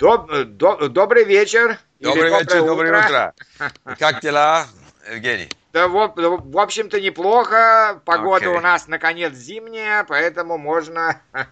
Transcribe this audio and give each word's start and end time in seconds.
Доб, 0.00 0.32
до, 0.32 0.88
добрый 0.88 1.24
вечер. 1.24 1.78
Добрый 1.98 2.30
вечер, 2.30 2.64
доброе 2.64 3.04
утро. 3.04 3.34
Как 3.98 4.22
дела, 4.22 4.66
Евгений? 5.12 5.50
Да, 5.74 5.88
в, 5.88 6.14
в 6.16 6.58
общем-то, 6.58 6.98
неплохо. 6.98 8.00
Погода 8.06 8.46
okay. 8.46 8.56
у 8.56 8.60
нас, 8.60 8.88
наконец, 8.88 9.34
зимняя, 9.34 10.04
поэтому 10.04 10.56
можно, 10.56 11.20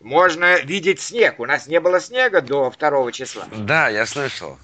можно 0.00 0.60
видеть 0.60 1.00
снег. 1.00 1.40
У 1.40 1.46
нас 1.46 1.66
не 1.66 1.80
было 1.80 1.98
снега 1.98 2.42
до 2.42 2.70
второго 2.70 3.10
числа. 3.10 3.46
Да, 3.50 3.88
я 3.88 4.04
слышал. 4.04 4.58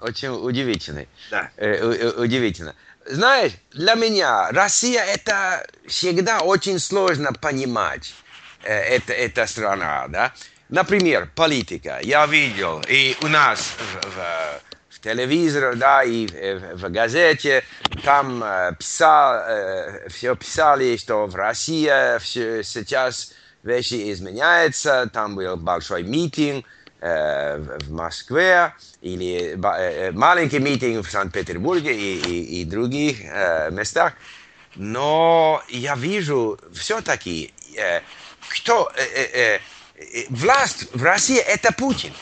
Очень 0.00 0.30
удивительный. 0.30 1.06
Да. 1.30 1.50
Э, 1.58 2.12
удивительно. 2.16 2.74
Знаешь, 3.04 3.52
для 3.72 3.94
меня 3.94 4.50
Россия 4.52 5.04
это 5.04 5.66
всегда 5.86 6.40
очень 6.40 6.78
сложно 6.78 7.34
понимать. 7.34 8.14
Э, 8.62 8.72
это, 8.72 9.12
эта 9.12 9.46
страна, 9.46 10.06
да? 10.08 10.32
Например, 10.68 11.30
политика. 11.34 11.98
Я 12.02 12.26
видел, 12.26 12.82
и 12.86 13.16
у 13.22 13.28
нас 13.28 13.58
в, 13.60 14.06
в, 14.06 14.60
в 14.90 15.00
телевизоре, 15.00 15.74
да, 15.76 16.04
и 16.04 16.26
в, 16.26 16.76
в 16.76 16.90
газете, 16.90 17.64
там 18.04 18.44
э, 18.44 18.74
писал, 18.78 19.44
э, 19.46 20.08
все 20.10 20.36
писали, 20.36 20.98
что 20.98 21.26
в 21.26 21.34
России 21.34 22.18
все, 22.18 22.62
сейчас 22.62 23.32
вещи 23.62 24.12
изменяются, 24.12 25.08
там 25.10 25.36
был 25.36 25.56
большой 25.56 26.02
митинг 26.02 26.66
э, 27.00 27.56
в 27.56 27.90
Москве, 27.90 28.74
или 29.00 29.54
маленький 30.12 30.58
митинг 30.58 31.06
в 31.06 31.10
Санкт-Петербурге 31.10 31.94
и, 31.94 32.18
и, 32.18 32.60
и 32.60 32.64
других 32.66 33.22
местах. 33.70 34.12
Но 34.74 35.62
я 35.68 35.94
вижу 35.94 36.58
все-таки, 36.74 37.54
кто... 38.50 38.92
Власть 40.30 40.88
в 40.94 41.02
России 41.02 41.38
это 41.38 41.72
Путин. 41.72 42.12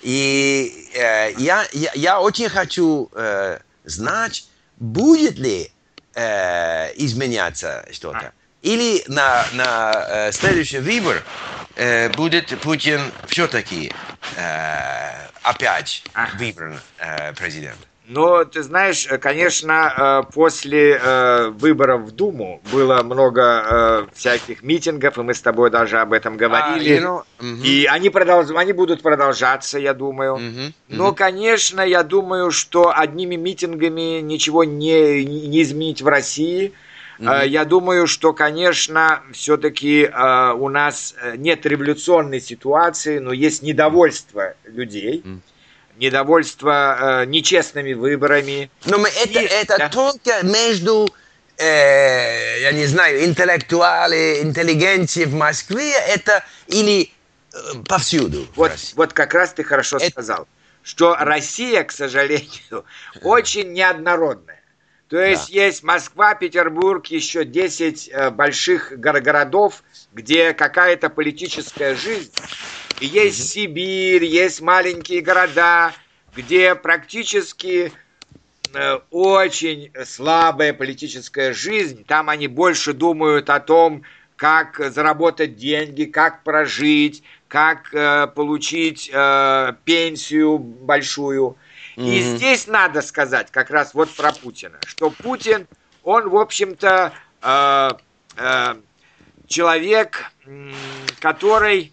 И 0.00 0.90
э, 0.94 1.32
я, 1.38 1.66
я, 1.72 1.92
я 1.94 2.20
очень 2.20 2.48
хочу 2.48 3.08
э, 3.14 3.60
знать, 3.84 4.46
будет 4.78 5.38
ли 5.38 5.70
э, 6.14 6.92
изменяться 6.96 7.86
что-то. 7.92 8.32
Или 8.62 9.04
на, 9.06 9.46
на 9.52 9.92
э, 10.08 10.32
следующий 10.32 10.78
выбор 10.78 11.22
э, 11.76 12.08
будет 12.10 12.58
Путин 12.60 13.00
все-таки 13.28 13.92
э, 14.36 15.26
опять 15.42 16.04
выбран 16.38 16.80
э, 16.98 17.32
президентом. 17.34 17.91
Но, 18.12 18.44
ты 18.44 18.62
знаешь, 18.62 19.06
э, 19.08 19.16
конечно, 19.16 20.22
э, 20.28 20.32
после 20.32 21.00
э, 21.02 21.48
выборов 21.48 22.02
в 22.02 22.10
Думу 22.10 22.60
было 22.70 23.02
много 23.02 24.06
всяких 24.12 24.62
митингов, 24.62 25.16
и 25.16 25.22
мы 25.22 25.32
с 25.32 25.40
тобой 25.40 25.70
даже 25.70 25.98
об 25.98 26.12
этом 26.12 26.36
говорили. 26.36 26.94
А, 26.94 26.98
you 26.98 27.02
know, 27.02 27.22
угу. 27.40 27.62
И 27.64 27.86
они, 27.86 28.10
продолж... 28.10 28.50
они 28.54 28.72
будут 28.72 29.02
продолжаться, 29.02 29.78
я 29.78 29.94
думаю. 29.94 30.34
Угу, 30.34 30.42
угу. 30.42 30.72
Но, 30.88 31.12
конечно, 31.12 31.80
я 31.80 32.02
думаю, 32.02 32.50
что 32.50 32.92
одними 32.94 33.36
митингами 33.36 34.20
ничего 34.20 34.64
не, 34.64 35.24
не 35.24 35.62
изменить 35.62 36.02
в 36.02 36.08
России. 36.08 36.72
Угу. 37.18 37.30
Я 37.46 37.64
думаю, 37.64 38.06
что, 38.06 38.34
конечно, 38.34 39.22
все-таки 39.32 40.10
у 40.56 40.68
нас 40.68 41.14
нет 41.36 41.64
революционной 41.64 42.40
ситуации, 42.40 43.18
но 43.18 43.32
есть 43.32 43.62
недовольство 43.62 44.54
людей. 44.66 45.22
Угу 45.24 45.40
недовольство 45.96 47.22
э, 47.22 47.26
нечестными 47.26 47.92
выборами. 47.92 48.70
Но 48.84 48.98
мы, 48.98 49.08
это, 49.08 49.40
и, 49.40 49.44
это 49.44 49.78
да. 49.78 49.88
только 49.88 50.42
между, 50.42 51.08
э, 51.58 52.60
я 52.60 52.72
не 52.72 52.86
знаю, 52.86 53.24
интеллектуали, 53.24 54.40
интеллигенцией 54.42 55.26
в 55.26 55.34
Москве, 55.34 55.92
это 55.92 56.44
или 56.66 57.12
э, 57.52 57.56
повсюду. 57.86 58.46
Вот, 58.56 58.72
вот 58.94 59.12
как 59.12 59.34
раз 59.34 59.52
ты 59.52 59.64
хорошо 59.64 59.98
это... 59.98 60.10
сказал, 60.10 60.48
что 60.82 61.16
Россия, 61.18 61.84
к 61.84 61.92
сожалению, 61.92 62.84
очень 63.22 63.72
неоднородная. 63.72 64.62
То 65.12 65.20
есть 65.20 65.52
да. 65.52 65.64
есть 65.64 65.82
Москва, 65.82 66.34
Петербург, 66.34 67.06
еще 67.08 67.44
10 67.44 68.08
э, 68.08 68.30
больших 68.30 68.98
городов, 68.98 69.82
где 70.14 70.54
какая-то 70.54 71.10
политическая 71.10 71.94
жизнь 71.94 72.32
есть 73.06 73.50
Сибирь, 73.50 74.24
есть 74.24 74.60
маленькие 74.60 75.20
города, 75.20 75.92
где 76.34 76.74
практически 76.74 77.92
э, 78.72 78.98
очень 79.10 79.90
слабая 80.04 80.72
политическая 80.72 81.52
жизнь. 81.52 82.04
Там 82.04 82.28
они 82.28 82.48
больше 82.48 82.92
думают 82.92 83.50
о 83.50 83.60
том, 83.60 84.02
как 84.36 84.80
заработать 84.92 85.56
деньги, 85.56 86.04
как 86.04 86.42
прожить, 86.42 87.22
как 87.48 87.94
э, 87.94 88.26
получить 88.28 89.10
э, 89.12 89.72
пенсию 89.84 90.58
большую. 90.58 91.56
Mm-hmm. 91.96 92.08
И 92.08 92.20
здесь 92.22 92.66
надо 92.66 93.02
сказать 93.02 93.50
как 93.50 93.70
раз 93.70 93.94
вот 93.94 94.10
про 94.10 94.32
Путина, 94.32 94.78
что 94.86 95.10
Путин, 95.10 95.66
он, 96.02 96.28
в 96.28 96.36
общем-то, 96.36 97.12
э, 97.42 97.90
э, 98.36 98.74
человек, 99.46 100.32
который 101.20 101.92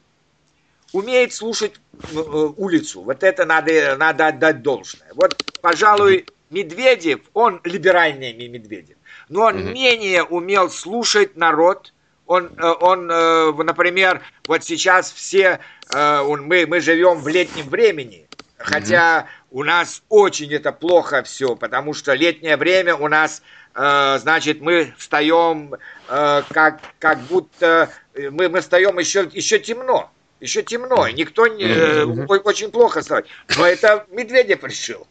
умеет 0.93 1.33
слушать 1.33 1.73
э, 1.93 2.17
улицу. 2.57 3.01
Вот 3.01 3.23
это 3.23 3.45
надо, 3.45 3.95
надо 3.97 4.27
отдать 4.27 4.61
должное. 4.61 5.07
Вот, 5.13 5.35
пожалуй, 5.61 6.25
Медведев, 6.49 7.21
он 7.33 7.61
либеральный 7.63 8.33
Медведев, 8.47 8.97
но 9.27 9.43
он 9.43 9.57
mm 9.57 9.71
менее 9.71 10.23
умел 10.23 10.69
слушать 10.69 11.35
народ. 11.35 11.93
Он, 12.25 12.51
э, 12.57 12.73
он, 12.79 13.09
э, 13.11 13.51
например, 13.63 14.21
вот 14.47 14.63
сейчас 14.63 15.11
все, 15.11 15.59
мы, 15.91 16.67
мы 16.67 16.81
живем 16.81 17.19
в 17.19 17.27
летнем 17.27 17.67
времени, 17.67 18.27
хотя 18.57 19.21
mm 19.21 19.25
у 19.51 19.63
нас 19.63 20.03
очень 20.09 20.53
это 20.53 20.71
плохо 20.71 21.23
все, 21.23 21.55
потому 21.55 21.95
что 21.95 22.13
летнее 22.13 22.55
время 22.55 22.95
у 22.95 23.07
нас, 23.07 23.41
значит, 23.73 24.61
мы 24.61 24.93
встаем 24.95 25.73
как, 26.07 26.81
как 26.99 27.17
будто 27.21 27.89
мы, 28.13 28.47
мы 28.47 28.61
встаем 28.61 28.99
еще, 28.99 29.27
еще 29.33 29.57
темно. 29.57 30.11
Еще 30.39 30.63
темно, 30.63 31.07
и 31.07 31.13
никто 31.13 31.47
не, 31.47 31.65
э, 31.65 32.05
очень 32.05 32.71
плохо 32.71 33.01
стало. 33.01 33.23
Но 33.57 33.65
это 33.65 34.05
Медведев 34.09 34.63
решил. 34.63 35.05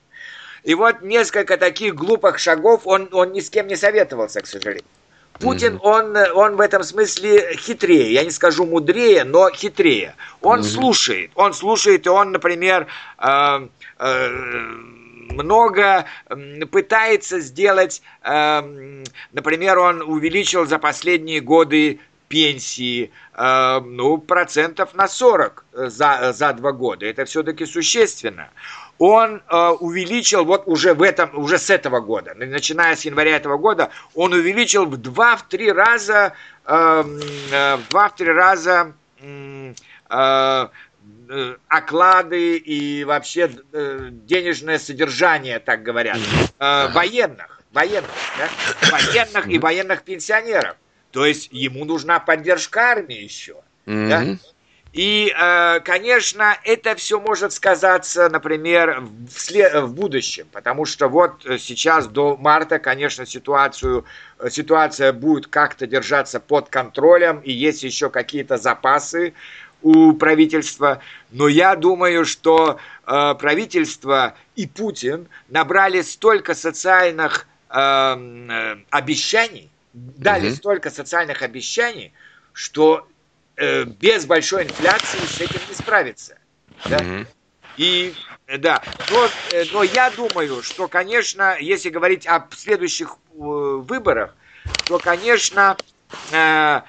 И 0.65 0.75
вот 0.75 1.03
несколько 1.03 1.57
таких 1.57 1.95
глупых 1.95 2.39
шагов 2.39 2.83
он, 2.87 3.09
он 3.13 3.33
ни 3.33 3.41
с 3.41 3.51
кем 3.51 3.67
не 3.67 3.77
советовался, 3.77 4.41
к 4.41 4.47
сожалению. 4.47 4.85
Путин, 5.41 5.79
он, 5.83 6.17
он 6.35 6.57
в 6.57 6.61
этом 6.61 6.83
смысле 6.83 7.55
хитрее, 7.55 8.13
я 8.13 8.25
не 8.25 8.31
скажу 8.31 8.67
мудрее, 8.67 9.25
но 9.25 9.51
хитрее. 9.51 10.17
Он 10.41 10.65
слушает, 10.65 11.31
он 11.37 11.55
слушает, 11.55 12.07
и 12.07 12.09
он, 12.09 12.33
например, 12.33 12.89
э, 13.19 13.69
э, 13.99 14.29
много 15.31 16.07
пытается 16.73 17.39
сделать, 17.39 18.03
э, 18.23 19.03
например, 19.33 19.79
он 19.79 20.03
увеличил 20.03 20.67
за 20.67 20.79
последние 20.79 21.41
годы 21.41 22.01
пенсии, 22.29 23.11
э, 23.35 23.81
ну, 23.81 24.19
процентов 24.19 24.95
на 24.95 25.09
40 25.09 25.65
за, 25.73 26.33
за 26.33 26.53
два 26.53 26.73
года. 26.73 27.07
Это 27.07 27.25
все-таки 27.25 27.67
существенно. 27.67 28.51
Он 28.99 29.43
э, 29.49 29.69
увеличил 29.81 30.45
вот 30.45 30.65
уже 30.67 30.93
в 30.95 31.03
этом, 31.03 31.31
уже 31.39 31.59
с 31.59 31.71
этого 31.71 32.01
года, 32.01 32.35
начиная 32.35 32.97
с 32.97 33.05
января 33.05 33.37
этого 33.37 33.57
года, 33.57 33.91
он 34.15 34.33
увеличил 34.33 34.87
в 34.87 34.95
2-3 34.95 35.73
раза, 35.73 36.33
эм, 36.67 37.21
э, 37.53 37.77
в 37.77 37.89
2-3 37.95 38.33
раза 38.33 38.93
э, 39.21 39.73
э, 40.11 41.57
оклады 41.69 42.57
и 42.57 43.05
вообще 43.05 43.51
э, 43.73 44.09
денежное 44.11 44.81
содержание, 44.81 45.61
так 45.61 45.85
говорят, 45.85 46.19
э, 46.59 46.89
военных, 46.89 47.61
военных, 47.73 48.11
да? 48.37 48.49
военных 48.91 49.49
и 49.49 49.59
военных 49.59 50.03
пенсионеров. 50.03 50.77
То 51.11 51.27
есть 51.27 51.49
ему 51.53 51.85
нужна 51.85 52.21
поддержка 52.21 52.93
армии 52.93 53.23
еще. 53.23 53.57
Mm-hmm. 53.87 54.09
Да? 54.09 54.39
И, 54.93 55.35
э, 55.39 55.81
конечно, 55.81 56.57
это 56.65 56.95
все 56.95 57.21
может 57.21 57.53
сказаться, 57.53 58.29
например, 58.31 59.01
в, 59.01 59.39
след... 59.39 59.75
в 59.75 59.95
будущем, 59.95 60.47
потому 60.51 60.87
что 60.87 61.09
вот 61.09 61.45
сейчас 61.59 62.07
до 62.07 62.37
марта, 62.37 62.79
конечно, 62.79 63.27
ситуацию, 63.27 64.07
ситуация 64.51 65.13
будет 65.13 65.47
как-то 65.47 65.87
держаться 65.87 66.41
под 66.41 66.71
контролем, 66.71 67.41
и 67.41 67.53
есть 67.53 67.83
еще 67.83 68.09
какие-то 68.09 68.57
запасы 68.57 69.35
у 69.83 70.13
правительства. 70.15 71.01
Но 71.31 71.49
я 71.49 71.77
думаю, 71.77 72.25
что 72.25 72.79
э, 73.07 73.35
правительство 73.39 74.35
и 74.57 74.67
Путин 74.67 75.29
набрали 75.49 76.01
столько 76.03 76.55
социальных 76.55 77.47
э, 77.71 77.79
э, 77.79 78.77
обещаний, 78.91 79.71
дали 80.17 80.49
угу. 80.49 80.57
столько 80.57 80.91
социальных 80.91 81.43
обещаний, 81.43 82.13
что 82.53 83.09
э, 83.57 83.85
без 83.85 84.27
большой 84.27 84.65
инфляции 84.65 85.19
с 85.19 85.41
этим 85.41 85.61
не 85.69 85.75
справиться. 85.75 86.39
Да? 86.87 86.97
Угу. 86.99 87.27
И 87.77 88.15
да, 88.59 88.83
но, 89.11 89.29
э, 89.53 89.65
но 89.73 89.83
я 89.83 90.11
думаю, 90.11 90.63
что, 90.63 90.89
конечно, 90.89 91.57
если 91.61 91.91
говорить 91.91 92.27
о 92.27 92.47
следующих 92.57 93.11
э, 93.11 93.37
выборах, 93.37 94.35
то, 94.87 94.99
конечно, 94.99 95.77
э, 96.33 96.81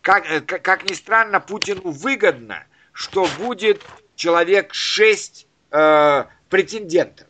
как, 0.00 0.46
как 0.46 0.88
ни 0.88 0.94
странно, 0.94 1.40
Путину 1.40 1.90
выгодно, 1.90 2.64
что 2.92 3.28
будет 3.38 3.84
человек 4.16 4.72
шесть 4.72 5.46
э, 5.70 6.24
претендентов. 6.48 7.26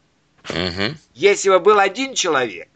Угу. 0.49 0.97
Если 1.15 1.49
бы 1.49 1.59
был 1.61 1.79
один 1.79 2.15
человек, 2.15 2.69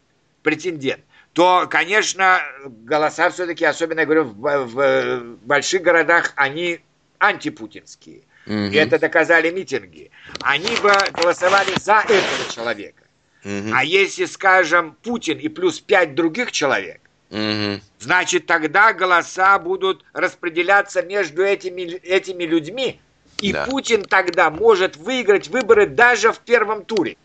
претендент, 0.42 1.04
то, 1.34 1.66
конечно, 1.68 2.42
голоса 2.64 3.28
все-таки, 3.30 3.64
особенно, 3.64 4.00
я 4.00 4.06
говорю, 4.06 4.24
в, 4.24 4.66
в, 4.66 5.18
в 5.18 5.36
больших 5.44 5.82
городах, 5.82 6.32
они 6.36 6.80
антипутинские. 7.18 8.22
Угу. 8.46 8.54
И 8.54 8.76
это 8.76 9.00
доказали 9.00 9.50
митинги. 9.50 10.12
Они 10.40 10.76
бы 10.76 10.92
голосовали 11.12 11.72
за 11.80 12.04
этого 12.08 12.52
человека. 12.54 13.02
Угу. 13.44 13.70
А 13.74 13.84
если, 13.84 14.26
скажем, 14.26 14.96
Путин 15.02 15.38
и 15.38 15.48
плюс 15.48 15.80
пять 15.80 16.14
других 16.14 16.52
человек, 16.52 17.00
угу. 17.30 17.80
значит, 17.98 18.46
тогда 18.46 18.92
голоса 18.92 19.58
будут 19.58 20.04
распределяться 20.12 21.02
между 21.02 21.42
этими, 21.42 21.82
этими 21.82 22.44
людьми, 22.44 23.00
и 23.40 23.52
да. 23.52 23.64
Путин 23.64 24.04
тогда 24.04 24.50
может 24.50 24.96
выиграть 24.96 25.48
выборы 25.48 25.86
даже 25.86 26.32
в 26.32 26.38
первом 26.38 26.84
туре. 26.84 27.16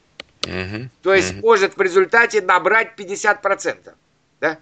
Угу. 0.46 0.90
То 1.04 1.14
есть 1.14 1.34
угу. 1.34 1.48
может 1.48 1.78
в 1.78 1.82
результате 1.82 2.42
набрать 2.42 2.94
50%. 2.98 3.94
Да? 4.40 4.58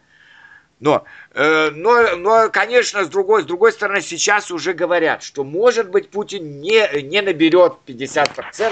Но, 0.79 1.05
э, 1.33 1.71
но, 1.71 2.15
но, 2.15 2.49
конечно, 2.49 3.03
с 3.03 3.07
другой, 3.07 3.41
с 3.41 3.45
другой 3.45 3.71
стороны, 3.71 4.01
сейчас 4.01 4.51
уже 4.51 4.73
говорят, 4.73 5.23
что, 5.23 5.43
может 5.43 5.89
быть, 5.89 6.09
Путин 6.09 6.61
не, 6.61 7.01
не 7.01 7.21
наберет 7.21 7.77
50% 7.87 8.71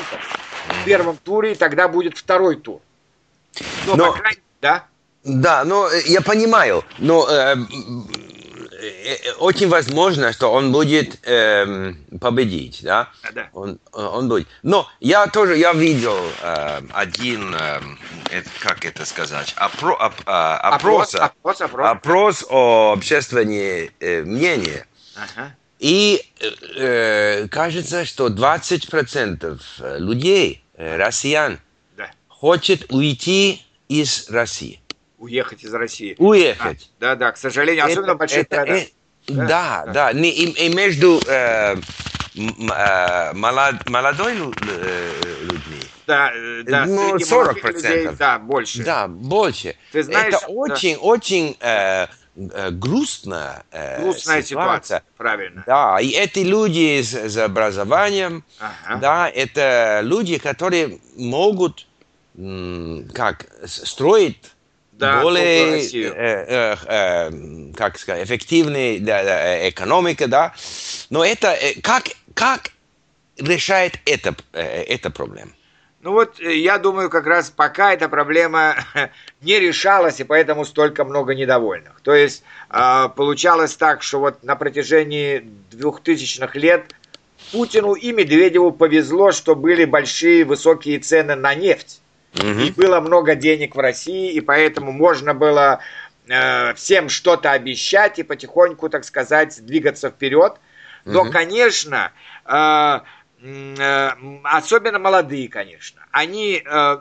в 0.68 0.86
первом 0.86 1.18
туре, 1.18 1.54
и 1.54 1.56
тогда 1.56 1.88
будет 1.88 2.18
второй 2.18 2.58
тур. 2.58 2.82
Но, 3.88 3.96
но 3.96 4.14
крайней... 4.14 4.42
да? 4.62 4.86
Да, 5.24 5.64
но 5.64 5.90
э, 5.90 6.02
я 6.06 6.22
понимаю, 6.22 6.84
но 7.00 7.28
Э, 7.28 7.56
очень 9.40 9.68
возможно, 9.70 10.34
что 10.34 10.52
он 10.52 10.72
будет 10.72 11.20
э, 11.28 11.94
победить, 12.20 12.82
да? 12.84 13.10
да. 13.34 13.50
Он, 13.54 13.80
он 13.94 14.28
будет. 14.28 14.48
Но 14.64 14.88
я 15.00 15.28
тоже, 15.28 15.58
я 15.58 15.74
видел 15.74 16.18
э, 16.42 16.82
один, 16.94 17.54
э, 17.56 17.82
это, 18.32 18.50
как 18.60 18.86
это 18.86 19.06
сказать, 19.06 19.54
опро, 19.58 19.94
оп, 19.94 20.14
а, 20.26 20.58
опрос, 20.58 21.16
опрос, 21.16 21.62
опрос, 21.62 21.90
опрос 21.90 22.46
о 22.50 22.94
общественном 22.94 23.50
э, 24.00 24.24
мнении. 24.24 24.86
Ага. 25.16 25.56
И 25.80 26.24
э, 26.78 27.48
кажется, 27.50 28.06
что 28.06 28.28
20% 28.28 30.00
людей, 30.00 30.64
э, 30.76 30.98
россиян, 30.98 31.60
да. 31.98 32.10
хочет 32.28 32.92
уйти 32.92 33.62
из 33.88 34.30
России 34.30 34.80
уехать 35.26 35.64
из 35.64 35.74
России. 35.74 36.16
Уехать. 36.18 36.90
Да, 37.00 37.16
да, 37.16 37.28
да 37.28 37.32
к 37.32 37.38
сожалению, 37.38 37.86
особенно 37.86 38.12
это, 38.12 38.16
больших 38.16 38.40
это, 38.40 38.56
городах. 38.56 38.84
да, 39.28 39.36
да, 39.36 39.84
да. 39.86 40.14
да. 40.14 40.20
И, 40.20 40.28
и 40.30 40.74
между 40.74 41.22
э, 41.28 41.76
э, 42.36 43.34
молод, 43.34 43.90
молодой 43.90 44.34
э, 44.34 45.12
людьми. 45.42 45.82
Да, 46.08 46.32
э, 46.34 46.64
да, 46.64 46.86
ну, 46.86 47.20
40 47.20 47.62
процентов. 47.62 48.18
Да, 48.18 48.40
больше. 48.40 48.84
Да, 48.84 49.08
больше. 49.08 49.76
Ты 49.92 50.04
знаешь, 50.04 50.36
это 50.36 50.48
очень, 50.48 50.96
да. 50.96 51.02
очень 51.02 51.58
э, 51.60 52.08
грустная, 52.72 53.64
грустная 54.00 54.44
ситуация. 54.44 54.44
ситуация. 54.44 55.04
Правильно. 55.18 55.64
Да, 55.66 56.00
и 56.00 56.10
эти 56.10 56.40
люди 56.40 57.02
с, 57.02 57.14
с 57.14 57.38
образованием, 57.38 58.44
ага. 58.60 59.00
да, 59.00 59.30
это 59.30 60.02
люди, 60.04 60.38
которые 60.38 61.00
могут 61.18 61.88
как 63.14 63.46
строить 63.66 64.55
да, 64.98 65.22
более, 65.22 65.82
э, 65.82 66.16
э, 66.16 66.76
э, 66.86 67.74
как 67.76 67.98
сказать, 67.98 68.26
эффективной 68.26 69.00
для, 69.00 69.24
для 69.24 69.70
экономики, 69.70 70.26
да. 70.26 70.54
Но 71.10 71.24
это 71.26 71.54
э, 71.54 71.82
как, 71.82 72.06
как 72.34 72.72
решает 73.38 74.00
это, 74.06 74.36
э, 74.54 74.84
эта 74.84 75.10
проблема? 75.10 75.52
Ну 76.02 76.12
вот, 76.12 76.40
э, 76.40 76.56
я 76.56 76.78
думаю, 76.78 77.10
как 77.10 77.26
раз 77.26 77.50
пока 77.50 77.94
эта 77.94 78.08
проблема 78.08 78.76
не 79.42 79.60
решалась, 79.60 80.20
и 80.20 80.24
поэтому 80.24 80.64
столько 80.64 81.04
много 81.04 81.36
недовольных. 81.36 82.00
То 82.02 82.14
есть, 82.14 82.44
э, 82.70 83.10
получалось 83.16 83.76
так, 83.76 84.02
что 84.04 84.20
вот 84.20 84.44
на 84.44 84.56
протяжении 84.56 85.50
двухтысячных 85.72 86.56
лет 86.56 86.96
Путину 87.52 87.94
и 87.94 88.12
Медведеву 88.12 88.72
повезло, 88.72 89.32
что 89.32 89.56
были 89.56 89.86
большие 89.86 90.46
высокие 90.46 91.00
цены 91.00 91.36
на 91.36 91.54
нефть. 91.54 92.02
Угу. 92.36 92.60
И 92.60 92.72
было 92.72 93.00
много 93.00 93.36
денег 93.36 93.76
в 93.76 93.80
России, 93.80 94.34
и 94.34 94.42
поэтому 94.42 94.92
можно 94.92 95.34
было 95.34 95.80
э, 96.28 96.74
всем 96.74 97.10
что-то 97.10 97.52
обещать 97.52 98.20
и 98.20 98.24
потихоньку, 98.24 98.90
так 98.90 99.06
сказать, 99.06 99.66
двигаться 99.66 100.10
вперед. 100.10 100.58
Но, 101.06 101.22
угу. 101.22 101.32
конечно, 101.32 102.12
э, 102.46 103.00
э, 103.42 104.10
особенно 104.44 105.00
молодые, 105.00 105.48
конечно, 105.48 106.02
они, 106.12 106.62
э, 106.66 106.98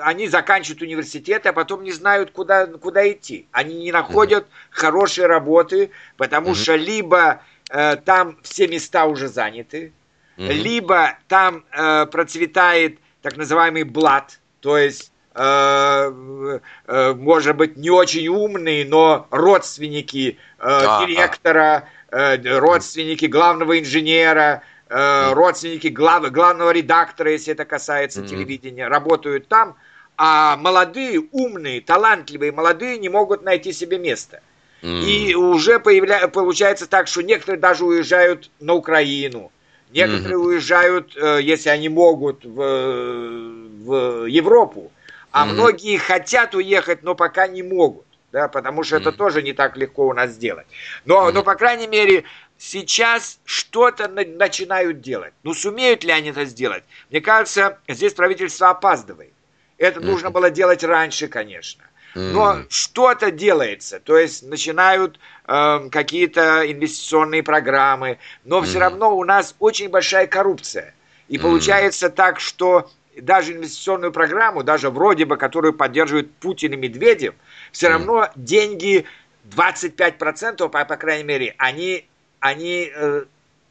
они 0.00 0.28
заканчивают 0.28 0.82
университет, 0.82 1.46
а 1.46 1.52
потом 1.52 1.82
не 1.82 1.92
знают, 1.92 2.32
куда, 2.32 2.66
куда 2.66 3.10
идти. 3.10 3.46
Они 3.52 3.76
не 3.76 3.92
находят 3.92 4.44
угу. 4.44 4.52
хорошей 4.70 5.26
работы, 5.26 5.90
потому 6.16 6.48
угу. 6.48 6.56
что 6.56 6.74
либо 6.74 7.40
э, 7.70 7.96
там 7.96 8.38
все 8.42 8.68
места 8.68 9.06
уже 9.06 9.28
заняты, 9.28 9.92
угу. 10.36 10.46
либо 10.46 11.16
там 11.28 11.64
э, 11.72 12.06
процветает 12.06 12.98
так 13.22 13.36
называемый 13.36 13.84
блат, 13.84 14.40
то 14.60 14.76
есть 14.76 15.12
э, 15.34 16.58
э, 16.86 17.14
может 17.14 17.56
быть, 17.56 17.76
не 17.76 17.90
очень 17.90 18.28
умные, 18.28 18.84
но 18.84 19.26
родственники 19.30 20.38
э, 20.58 20.80
директора, 21.06 21.88
родственники 22.10 23.26
главного 23.26 23.78
инженера, 23.78 24.62
родственники 24.88 25.88
глав, 25.88 26.30
главного 26.32 26.70
редактора, 26.70 27.32
если 27.32 27.52
это 27.52 27.66
касается 27.66 28.22
mm-hmm. 28.22 28.28
телевидения, 28.28 28.88
работают 28.88 29.46
там, 29.46 29.76
а 30.16 30.56
молодые, 30.56 31.20
умные, 31.30 31.82
талантливые 31.82 32.50
молодые 32.50 32.96
не 32.96 33.10
могут 33.10 33.42
найти 33.42 33.74
себе 33.74 33.98
место. 33.98 34.40
Mm-hmm. 34.80 35.04
И 35.04 35.34
уже 35.34 35.78
появля... 35.78 36.28
получается 36.28 36.86
так, 36.86 37.08
что 37.08 37.20
некоторые 37.20 37.60
даже 37.60 37.84
уезжают 37.84 38.50
на 38.58 38.72
Украину, 38.72 39.52
некоторые 39.90 40.38
mm-hmm. 40.38 40.46
уезжают, 40.46 41.14
если 41.42 41.68
они 41.68 41.90
могут, 41.90 42.42
в 42.46 43.67
в 43.88 44.26
Европу, 44.26 44.92
а 45.30 45.46
mm-hmm. 45.46 45.52
многие 45.52 45.96
хотят 45.98 46.54
уехать, 46.54 47.02
но 47.02 47.14
пока 47.14 47.46
не 47.46 47.62
могут, 47.62 48.06
да, 48.32 48.48
потому 48.48 48.82
что 48.82 48.96
mm-hmm. 48.96 49.00
это 49.00 49.12
тоже 49.12 49.42
не 49.42 49.52
так 49.52 49.76
легко 49.76 50.06
у 50.08 50.12
нас 50.12 50.30
сделать. 50.30 50.66
Но, 51.04 51.28
mm-hmm. 51.28 51.32
но 51.32 51.42
по 51.42 51.54
крайней 51.54 51.86
мере, 51.86 52.24
сейчас 52.58 53.38
что-то 53.44 54.08
на- 54.08 54.24
начинают 54.24 55.00
делать. 55.00 55.32
Ну, 55.42 55.54
сумеют 55.54 56.04
ли 56.04 56.12
они 56.12 56.30
это 56.30 56.44
сделать? 56.44 56.84
Мне 57.10 57.20
кажется, 57.20 57.78
здесь 57.88 58.14
правительство 58.14 58.70
опаздывает. 58.70 59.32
Это 59.78 60.00
mm-hmm. 60.00 60.04
нужно 60.04 60.30
было 60.30 60.50
делать 60.50 60.84
раньше, 60.84 61.28
конечно. 61.28 61.84
Но 62.14 62.54
mm-hmm. 62.54 62.66
что-то 62.70 63.30
делается, 63.30 64.00
то 64.00 64.16
есть 64.16 64.42
начинают 64.42 65.20
э, 65.46 65.88
какие-то 65.90 66.70
инвестиционные 66.70 67.42
программы, 67.42 68.18
но 68.44 68.58
mm-hmm. 68.58 68.64
все 68.64 68.78
равно 68.80 69.16
у 69.16 69.24
нас 69.24 69.54
очень 69.58 69.88
большая 69.88 70.26
коррупция. 70.26 70.94
И 71.28 71.36
mm-hmm. 71.36 71.42
получается 71.42 72.10
так, 72.10 72.40
что 72.40 72.90
даже 73.20 73.52
инвестиционную 73.52 74.12
программу, 74.12 74.62
даже 74.62 74.90
вроде 74.90 75.24
бы, 75.24 75.36
которую 75.36 75.72
поддерживают 75.74 76.32
Путин 76.34 76.72
и 76.72 76.76
Медведев, 76.76 77.34
все 77.72 77.88
равно 77.88 78.28
деньги 78.36 79.04
25%, 79.50 80.68
по, 80.68 80.84
по 80.84 80.96
крайней 80.96 81.24
мере, 81.24 81.54
они, 81.58 82.06
они, 82.40 82.90
э, 82.94 83.24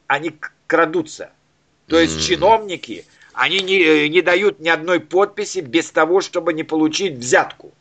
они 0.07 0.33
крадутся. 0.67 1.31
То 1.87 1.99
есть 1.99 2.27
чиновники, 2.27 3.05
они 3.33 3.61
не, 3.61 3.79
э, 3.79 4.07
не 4.07 4.21
дают 4.21 4.59
ни 4.59 4.69
одной 4.69 4.99
подписи 4.99 5.59
без 5.59 5.91
того, 5.91 6.21
чтобы 6.21 6.53
не 6.53 6.63
получить 6.63 7.13
взятку. 7.13 7.73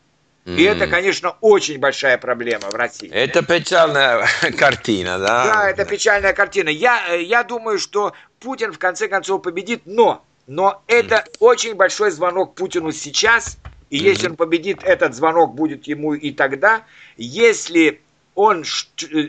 И 0.46 0.62
это, 0.62 0.86
конечно, 0.86 1.36
очень 1.40 1.78
большая 1.80 2.18
проблема 2.18 2.70
в 2.70 2.74
России. 2.76 3.10
Это 3.10 3.42
печальная 3.42 4.28
картина, 4.56 5.18
да? 5.18 5.44
Да, 5.44 5.70
это 5.70 5.84
печальная 5.84 6.32
картина. 6.34 6.68
Я, 6.68 7.02
э, 7.08 7.22
я 7.22 7.42
думаю, 7.42 7.80
что 7.80 8.12
Путин 8.38 8.72
в 8.72 8.78
конце 8.78 9.08
концов 9.08 9.42
победит, 9.42 9.82
но 9.86 10.24
но 10.46 10.82
это 10.86 11.24
очень 11.40 11.74
большой 11.74 12.10
звонок 12.10 12.54
Путину 12.54 12.92
сейчас, 12.92 13.58
и 13.90 13.98
если 13.98 14.28
он 14.28 14.36
победит, 14.36 14.82
этот 14.82 15.14
звонок 15.14 15.54
будет 15.54 15.86
ему 15.86 16.14
и 16.14 16.32
тогда. 16.32 16.84
Если 17.16 18.00
он 18.34 18.64
э, 19.12 19.28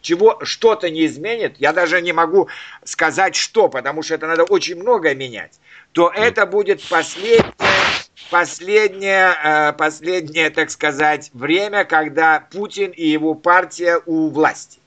чего 0.00 0.38
что-то 0.42 0.90
не 0.90 1.06
изменит, 1.06 1.56
я 1.58 1.72
даже 1.72 2.00
не 2.02 2.12
могу 2.12 2.48
сказать 2.84 3.34
что, 3.34 3.68
потому 3.68 4.02
что 4.02 4.14
это 4.14 4.26
надо 4.26 4.44
очень 4.44 4.76
многое 4.76 5.14
менять, 5.14 5.60
то 5.92 6.10
это 6.14 6.46
будет 6.46 6.82
последнее, 6.88 7.54
последнее, 8.30 9.34
э, 9.42 9.72
последнее, 9.72 10.50
так 10.50 10.70
сказать, 10.70 11.30
время, 11.32 11.84
когда 11.84 12.46
Путин 12.50 12.90
и 12.90 13.06
его 13.06 13.34
партия 13.34 14.00
у 14.06 14.28
власти. 14.28 14.78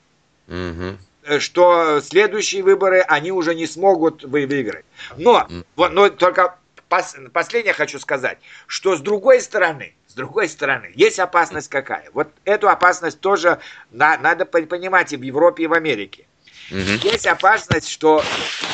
Угу. 0.48 0.98
Э, 1.26 1.40
что 1.40 2.02
следующие 2.02 2.64
выборы 2.64 3.02
они 3.02 3.32
уже 3.32 3.56
не 3.56 3.66
смогут 3.66 4.24
выиграть. 4.24 4.86
Но, 5.18 5.48
но 5.78 6.10
только 6.10 6.58
пос, 6.90 7.16
последнее 7.32 7.74
хочу 7.74 7.98
сказать, 8.00 8.40
что 8.68 8.98
с 8.98 9.00
другой 9.00 9.40
стороны, 9.40 9.96
с 10.08 10.14
другой 10.14 10.50
стороны, 10.50 10.92
есть 10.96 11.20
опасность 11.20 11.70
какая? 11.70 12.10
Вот 12.14 12.28
эту 12.44 12.68
опасность 12.68 13.22
тоже 13.22 13.60
на, 13.92 14.18
надо 14.18 14.46
понимать 14.46 15.14
и 15.14 15.18
в 15.18 15.22
Европе, 15.22 15.64
и 15.64 15.68
в 15.68 15.74
Америке. 15.74 16.26
Угу. 16.72 16.80
Есть 16.80 17.28
опасность, 17.28 17.90
что, 17.90 18.22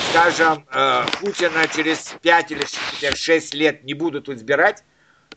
скажем, 0.10 0.66
э, 0.72 1.06
Путина 1.20 1.68
через 1.68 2.16
5 2.22 2.52
или 2.52 3.16
6 3.16 3.54
лет 3.54 3.84
не 3.84 3.94
будут 3.94 4.28
избирать, 4.28 4.84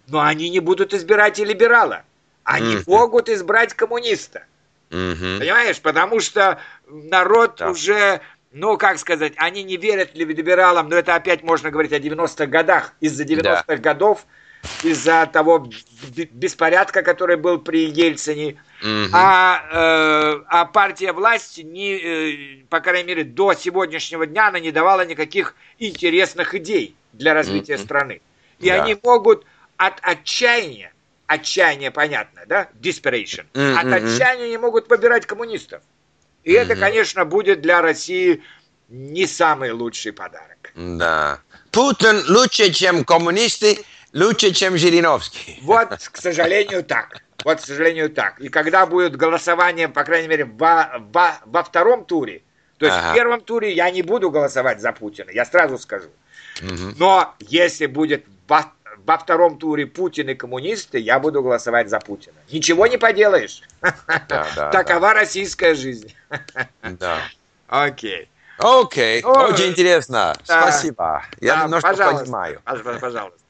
но 0.08 0.20
они 0.20 0.48
не 0.48 0.60
будут 0.60 0.94
избирать 0.94 1.38
и 1.38 1.44
либерала. 1.44 2.04
Они 2.44 2.76
угу. 2.76 2.90
могут 2.90 3.28
избрать 3.28 3.74
коммуниста. 3.74 4.44
Угу. 4.92 5.40
Понимаешь? 5.40 5.80
Потому 5.80 6.20
что 6.20 6.60
народ 6.86 7.56
да. 7.58 7.70
уже, 7.70 8.20
ну, 8.52 8.76
как 8.76 8.98
сказать, 8.98 9.32
они 9.36 9.62
не 9.62 9.76
верят 9.76 10.14
либералам, 10.14 10.88
но 10.88 10.96
это 10.96 11.14
опять 11.14 11.42
можно 11.42 11.70
говорить 11.70 11.92
о 11.92 11.98
90-х 11.98 12.46
годах. 12.46 12.94
Из-за 13.00 13.24
90-х 13.24 13.64
да. 13.66 13.76
годов 13.76 14.26
из-за 14.84 15.28
того 15.32 15.68
беспорядка, 16.32 17.02
который 17.02 17.36
был 17.36 17.58
при 17.58 17.90
Ельцине. 17.90 18.60
Угу. 18.82 19.10
А, 19.12 19.62
э, 19.72 20.42
а 20.46 20.64
партия 20.66 21.12
власти, 21.12 21.62
не, 21.62 21.94
э, 21.94 22.64
по 22.68 22.80
крайней 22.80 23.08
мере, 23.08 23.24
до 23.24 23.54
сегодняшнего 23.54 24.26
дня 24.26 24.48
она 24.48 24.60
не 24.60 24.70
давала 24.70 25.04
никаких 25.04 25.56
интересных 25.78 26.54
идей 26.54 26.94
для 27.12 27.34
развития 27.34 27.74
угу. 27.74 27.82
страны. 27.82 28.20
И 28.60 28.68
да. 28.68 28.82
они 28.82 28.96
могут 29.02 29.44
от 29.76 29.94
отчаяния, 30.02 30.91
отчаяние 31.32 31.90
понятно, 31.90 32.42
да, 32.46 32.68
desperation, 32.80 33.46
mm-hmm. 33.54 33.74
от 33.76 33.92
отчаяния 33.92 34.48
не 34.48 34.58
могут 34.58 34.88
выбирать 34.88 35.26
коммунистов. 35.26 35.82
И 36.44 36.52
mm-hmm. 36.52 36.58
это, 36.58 36.76
конечно, 36.76 37.24
будет 37.24 37.60
для 37.60 37.82
России 37.82 38.42
не 38.88 39.26
самый 39.26 39.70
лучший 39.70 40.12
подарок. 40.12 40.72
Да. 40.74 41.40
Путин 41.70 42.22
лучше, 42.28 42.70
чем 42.72 43.04
коммунисты, 43.04 43.78
Лучше, 44.12 44.52
чем 44.52 44.76
Жириновский. 44.76 45.58
Вот, 45.62 45.88
к 45.88 46.16
сожалению, 46.18 46.84
так. 46.84 47.22
Вот, 47.44 47.60
к 47.60 47.64
сожалению, 47.64 48.10
так. 48.10 48.40
И 48.40 48.48
когда 48.48 48.86
будет 48.86 49.16
голосование, 49.16 49.88
по 49.88 50.04
крайней 50.04 50.28
мере, 50.28 50.44
во, 50.44 51.02
во, 51.12 51.38
во 51.46 51.62
втором 51.62 52.04
туре, 52.04 52.42
то 52.78 52.86
есть 52.86 52.98
ага. 52.98 53.10
в 53.10 53.14
первом 53.14 53.40
туре 53.40 53.72
я 53.72 53.90
не 53.90 54.02
буду 54.02 54.30
голосовать 54.30 54.80
за 54.80 54.92
Путина, 54.92 55.30
я 55.30 55.44
сразу 55.44 55.78
скажу. 55.78 56.08
Угу. 56.60 56.96
Но 56.98 57.34
если 57.40 57.86
будет 57.86 58.26
во, 58.46 58.70
во 59.04 59.18
втором 59.18 59.58
туре 59.58 59.86
Путин 59.86 60.28
и 60.28 60.34
коммунисты, 60.34 60.98
я 60.98 61.18
буду 61.18 61.42
голосовать 61.42 61.88
за 61.88 61.98
Путина. 62.00 62.36
Ничего 62.50 62.86
не 62.86 62.98
поделаешь. 62.98 63.62
Да, 63.80 64.46
да, 64.56 64.70
Такова 64.70 65.08
да. 65.08 65.14
российская 65.14 65.74
жизнь. 65.74 66.14
Да. 66.82 67.18
Окей. 67.68 68.28
Окей, 68.58 69.22
очень 69.24 69.70
интересно. 69.70 70.34
Спасибо. 70.44 71.24
Я 71.40 71.64
немножко 71.64 71.94
понимаю. 71.94 72.60
Пожалуйста. 72.64 73.41